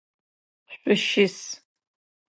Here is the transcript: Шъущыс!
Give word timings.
Шъущыс! 0.81 1.35